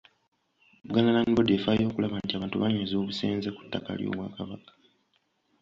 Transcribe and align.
Buganda 0.87 1.11
Land 1.15 1.31
Board 1.35 1.49
efaayo 1.57 1.83
okulaba 1.87 2.15
nti 2.23 2.33
abantu 2.33 2.55
banyweza 2.61 2.95
obusenze 2.97 3.49
ku 3.55 3.61
ttaka 3.65 3.89
ly’Obwakabaka. 3.99 4.71